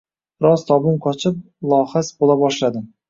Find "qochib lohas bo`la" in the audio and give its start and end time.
1.03-2.39